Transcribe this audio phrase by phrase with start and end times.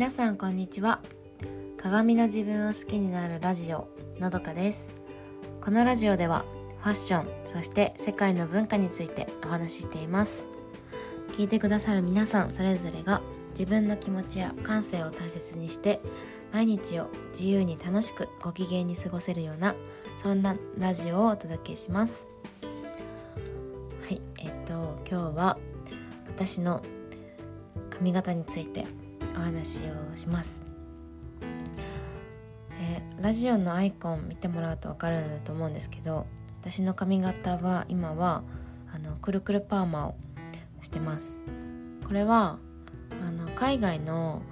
[0.00, 1.02] 皆さんこんにちは。
[1.76, 3.86] 鏡の自分を好きになるラジオ
[4.18, 4.88] のどかです。
[5.60, 6.46] このラジオでは
[6.78, 10.48] ファッションそして世界の文化についてお話ししています。
[11.36, 13.20] 聞いてくださる皆さんそれぞれが
[13.50, 16.00] 自分の気持ちや感性を大切にして
[16.50, 19.74] 毎日を自由に楽しくご機嫌に過ごせるような
[20.22, 22.26] そんなラジオをお届けします。
[22.62, 25.58] はいえっと今日は
[26.26, 26.82] 私の
[27.90, 28.86] 髪型について
[29.36, 30.62] お話をします、
[32.80, 36.26] え、ラジオのアイコン見てもらうと分かると思うんですけど
[36.60, 38.42] 私の髪型は今は
[38.92, 40.14] あのくるくるパーマを
[40.82, 41.40] してます。
[42.06, 42.58] これは
[43.24, 44.42] あの海外の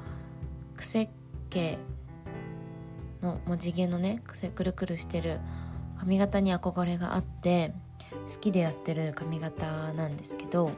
[0.77, 1.11] 癖
[1.51, 1.79] 系
[3.21, 5.41] の文字毛のね癖くるくるしてる
[5.99, 7.75] 髪型に憧れがあって
[8.33, 10.71] 好きでやってる髪型なんですけど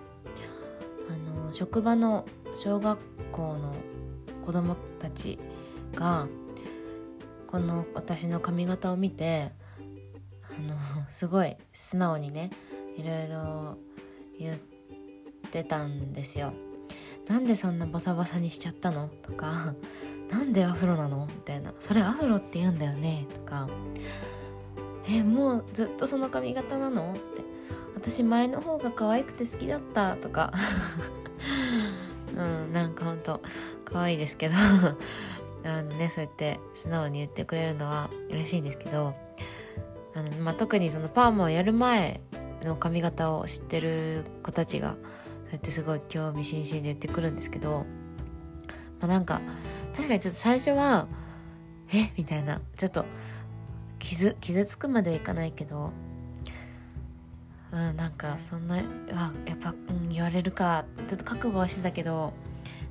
[1.10, 2.24] あの職場の
[2.54, 3.00] 小学
[3.32, 3.74] 校の
[4.44, 5.38] 子供たち
[5.94, 6.28] が
[7.48, 9.50] この私の髪型を見て
[10.56, 10.76] あの
[11.10, 12.50] すごい素直にね
[12.96, 13.78] いろいろ
[14.38, 14.58] 言っ
[15.50, 16.52] てたんですよ。
[17.26, 19.08] なんでそんなボサボサにしちゃったの？
[19.22, 19.74] とか
[20.30, 21.26] なんでアフロなの？
[21.26, 23.26] みたいなそれアフロって言うんだよね？
[23.34, 23.68] とか
[25.08, 27.12] えもうずっとその髪型なの？
[27.12, 27.20] って。
[28.00, 30.52] 私前の方が可愛くて好きだったとか。
[32.34, 33.42] うんなんかほんと
[33.84, 34.54] 可愛いですけど。
[35.62, 39.14] あのねそうやって素直に言ってくれるのは嬉しいんですけど。
[40.14, 42.20] あの、まあ、特にそのパーマをやる前
[42.62, 44.98] の髪型を知ってる子たちがそう
[45.52, 47.86] やってすごい興味津々で言ってくるんですけど、
[49.00, 49.40] まあ、なんか
[49.94, 51.06] 確かにちょっと最初は
[51.92, 52.12] 「え？
[52.16, 52.60] みたいな。
[52.76, 53.04] ちょっと
[53.98, 55.92] 傷傷つくまではいかないけど。
[57.72, 62.32] うん、なんかそんなやっぱ、うん、言われるかちょっと覚悟はしてたけど、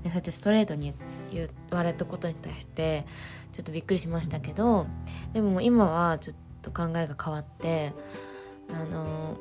[0.04, 0.94] ね、そうやってストレートに
[1.32, 3.06] 言われたことに対して
[3.52, 4.88] ちょっとびっくりしましたけど
[5.34, 7.94] でも今はちょっと考えが変わって
[8.72, 9.38] あの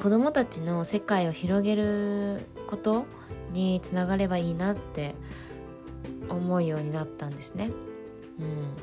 [0.00, 3.06] 子供たちの世界を広げること
[3.52, 5.14] につながればいいなって
[6.28, 7.70] 思うようになったんですね。
[8.38, 8.76] うん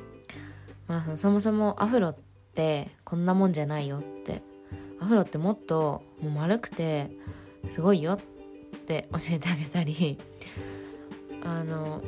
[0.88, 2.16] まあ、そもそもアフロっ
[2.53, 4.41] てこんなもんじゃないよって
[5.11, 7.11] フロってもっともう丸くて
[7.69, 8.19] すごいよっ
[8.88, 10.17] て教えてあげたり
[11.44, 12.01] あの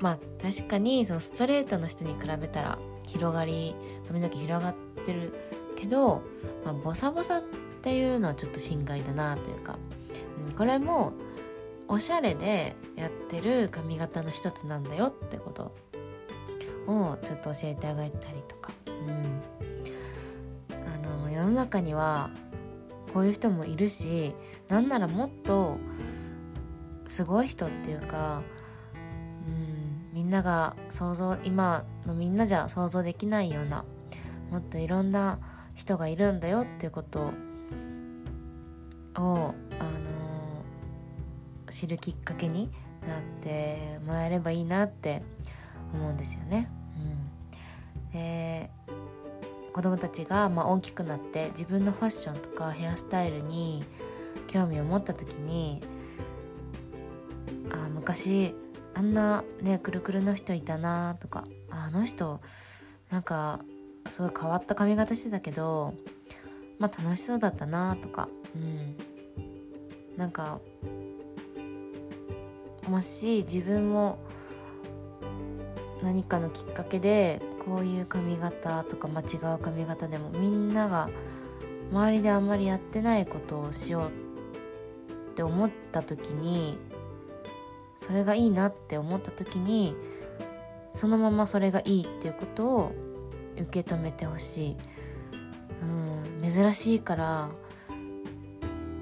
[0.00, 3.74] まあ確かにそのストレートの人に比べたら広がり
[4.06, 5.32] 髪の毛広がってる
[5.76, 6.22] けど、
[6.64, 7.42] まあ、ボサボサっ
[7.82, 9.78] ていうのはちょっと心外だなというか、
[10.46, 11.14] うん、これも
[11.88, 15.74] おしゃれでやってる髪型の一つなんだよってこと
[16.86, 19.39] をちょっと教えてあげたりとか、うん、
[21.40, 22.30] 世の中には
[23.14, 24.34] こういう人もいるし
[24.68, 25.78] なんならもっと
[27.08, 28.42] すごい人っていうか
[29.46, 33.84] うんみんなが想像今のみんなじゃ想像できないような
[34.50, 35.38] もっといろんな
[35.74, 37.30] 人がいるんだよっていうことを、
[39.16, 42.70] あのー、知るきっかけに
[43.08, 45.22] なってもらえればいいなって
[45.94, 46.70] 思うんですよね。
[46.96, 48.70] うん、で
[49.80, 53.82] 子供たちがまあ大きくなって自分のファッションとかヘアスタイルに
[54.46, 55.80] 興味を持った時に
[57.70, 58.54] あ昔
[58.92, 62.42] あんなねくるくるの人いたなとかあの人
[63.10, 63.60] なんか
[64.10, 65.94] すごい変わった髪型してたけど
[66.78, 68.96] まあ楽しそうだったなとかうん。
[70.18, 70.60] なんか
[72.86, 74.18] もし自分も
[76.02, 81.10] 何かのきっかけでこういう髪型とか間違う髪型でもみんなが
[81.92, 84.10] 周りであんまりやってないことをしよう
[85.32, 86.78] って思った時に
[87.98, 89.94] それがいいなって思った時に
[90.90, 92.92] そのままそれがいいっていうことを
[93.56, 94.76] 受け止めてほしい、
[95.82, 97.50] うん、珍しいから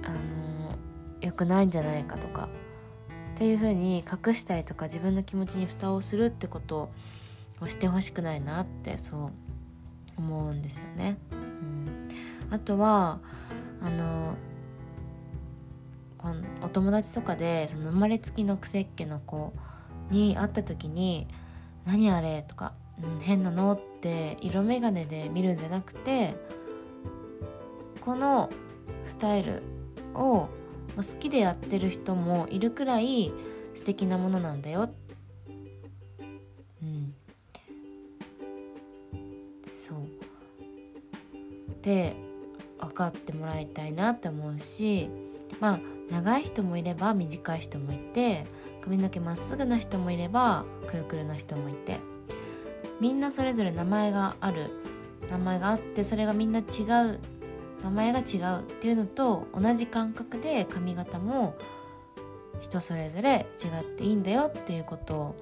[0.02, 0.76] あの
[1.20, 2.48] 良くないんじゃないかとか
[3.34, 6.90] っていうふうに隠したりとか自分の気持ちに蓋をするってことを
[7.66, 9.30] してほしくないなってそう
[10.16, 11.18] 思うんですよね。
[11.32, 12.08] うん、
[12.50, 13.18] あとは
[13.82, 14.36] あの
[16.18, 19.52] このお友達とかでその生まれつきの癖っ気の子
[20.10, 21.28] に会った時に
[21.86, 26.36] 「何あれ?」とか、うん「変なの?」って色眼鏡で見るんじゃなくて
[28.00, 28.50] この
[29.04, 29.62] スタイル
[30.14, 30.48] を
[30.96, 33.32] 好きでやってる人もいるくらい
[33.74, 35.07] 素敵なものなんだよって
[41.78, 42.16] って
[42.78, 45.08] 分かってもらいたいなって思うし
[45.60, 45.80] まあ
[46.10, 48.46] 長い人もいれば短い人もいて
[48.82, 51.98] 髪の毛まっすぐな人もいればくるくるな人もいて
[53.00, 54.70] みんなそれぞれ名前がある。
[55.30, 57.20] 名前があってそれがみんな違う。
[57.84, 61.54] 名前が違うっていうのと同じ感覚で髪型も
[62.60, 65.36] 人それぞれ違っていいんだよっていうことを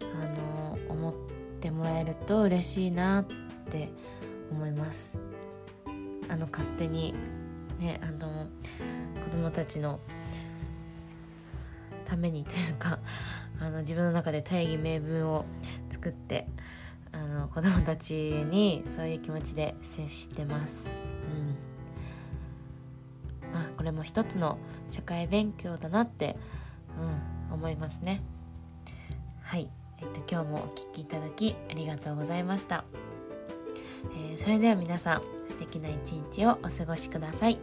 [0.00, 1.14] あの思っ
[1.60, 3.24] てもらえると嬉しいなっ
[3.70, 3.90] て
[4.50, 5.18] 思います。
[6.30, 7.14] あの勝手に
[7.78, 8.46] ねあの
[9.24, 10.00] 子供たちの
[12.04, 12.98] ためにというか
[13.60, 15.44] あの自分の中で大義名分を
[15.90, 16.46] 作って
[17.12, 20.88] あの子供たちにそういう気持ちで接してます。
[21.34, 24.58] うんまあ、これも一つの
[24.90, 26.36] 社会勉強だなって、
[27.50, 28.22] うん、思いますね。
[29.42, 29.68] はい、
[29.98, 32.84] えっと、今日もお聴きいただきありがとうございました。
[34.16, 37.58] え、それでは皆さん素敵な一日をお過ごしください。